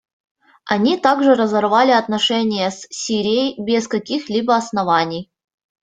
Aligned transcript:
Они 0.65 0.97
также 0.97 1.35
разорвали 1.35 1.91
отношения 1.91 2.71
с 2.71 2.87
Сирией 2.89 3.53
без 3.63 3.87
каких-либо 3.87 4.55
оснований. 4.55 5.29